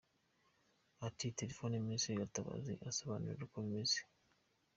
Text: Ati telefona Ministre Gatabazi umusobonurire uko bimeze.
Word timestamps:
Ati 1.07 1.27
telefona 1.39 1.83
Ministre 1.85 2.19
Gatabazi 2.21 2.71
umusobonurire 2.75 3.41
uko 3.45 3.57
bimeze. 3.63 3.99